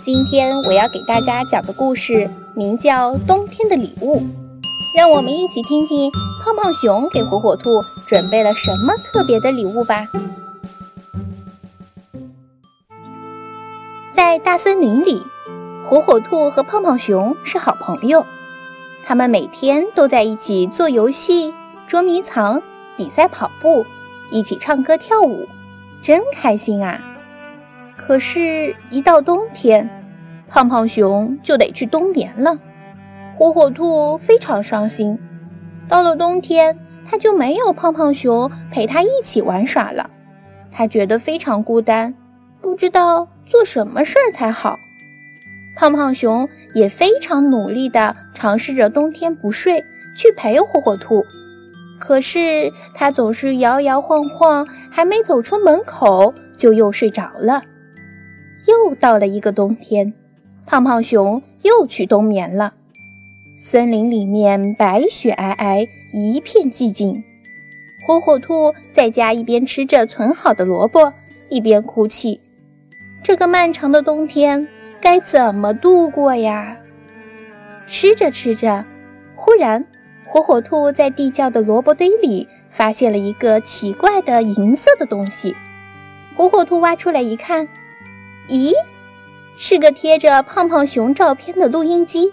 [0.00, 4.20] 今天我要给大家讲的故事名叫《冬天的礼物》，
[4.96, 6.10] 让我们一起听听
[6.42, 10.06] 胖胖熊给火火兔准备了什么特别的礼物吧。
[14.12, 15.22] 在大森林里，
[15.84, 18.24] 火火兔和胖胖熊是好朋友，
[19.04, 21.52] 他们每天都在一起做游戏、
[21.86, 22.62] 捉迷藏、
[22.96, 23.84] 比赛跑步，
[24.30, 25.48] 一起唱歌跳舞。
[26.00, 27.00] 真开心啊！
[27.96, 29.97] 可是，一到冬天，
[30.48, 32.58] 胖胖熊就得去冬眠了。
[33.36, 35.18] 火火兔非常伤心。
[35.88, 40.10] 到了冬天，它就没有胖胖熊陪它一起玩耍了。
[40.70, 42.14] 它觉得非常孤单，
[42.60, 44.76] 不知道做什么事儿才好。
[45.76, 49.84] 胖胖熊也非常努力地尝试着冬天不睡，
[50.16, 51.24] 去陪火火兔。
[52.00, 57.62] 可是它总是摇摇晃晃，还没走出门口就又睡着了。
[58.66, 60.12] 又到了一个冬天，
[60.68, 62.74] 胖胖熊又去冬眠了。
[63.58, 67.24] 森林里面白雪皑皑，一片寂静。
[68.06, 71.14] 火火兔在家一边吃着存好的萝卜，
[71.48, 72.38] 一边哭泣。
[73.22, 74.68] 这个漫长的冬天
[75.00, 76.76] 该怎么度过呀？
[77.86, 78.84] 吃着吃着，
[79.34, 79.86] 忽然。
[80.26, 85.56] 火火兔在地窖的萝卜堆里发现了一个奇怪的银色的东西。
[86.36, 87.66] 火火兔挖出来一看，
[88.48, 88.74] 咦，
[89.60, 92.32] 是个贴着胖胖熊照片的录音机。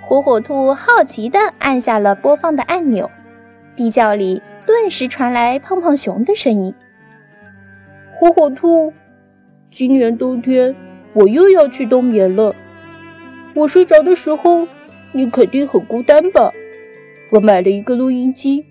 [0.00, 3.10] 火火兔好奇地按下了播放的按钮，
[3.74, 6.72] 地窖里顿时传来胖胖熊的声音
[8.14, 8.92] ：“火火兔，
[9.72, 10.76] 今年冬天
[11.14, 12.54] 我又要去冬眠了。
[13.54, 14.68] 我睡着的时候，
[15.10, 16.52] 你肯定很孤单吧？”
[17.32, 18.64] 我买了一个录音机，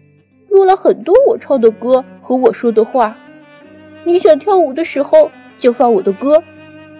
[0.47, 3.17] 录了很多我唱的歌和我说的话。
[4.05, 6.41] 你想跳舞的时候就放我的歌，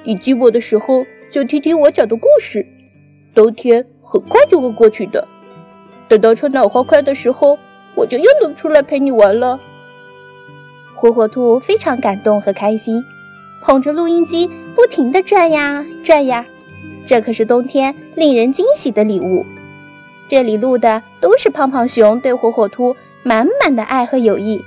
[0.08, 2.66] 你寂寞的时候就听听我讲的故事。
[3.34, 5.28] 冬天很快就会过去的，
[6.08, 7.58] 等到春暖花开的时候，
[7.96, 9.60] 我就又能出来陪你玩了。
[10.94, 13.04] 火火兔非常感动和开心，
[13.62, 16.46] 捧着录音机不停地转呀转呀。
[17.06, 19.46] 这可是冬天令人惊喜的礼物。
[20.28, 24.64] 这里录的都是胖胖熊对火火兔满满的爱和友谊，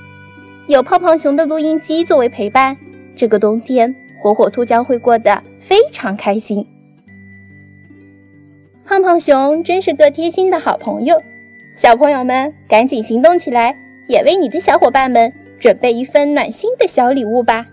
[0.66, 2.76] 有胖胖熊的录音机作为陪伴，
[3.16, 6.66] 这个冬天火火兔将会过得非常开心。
[8.84, 11.20] 胖胖熊真是个贴心的好朋友，
[11.76, 17.66] 小朋友们赶紧行动起来，也为你的小伙伴们准备一份暖心的小礼物吧。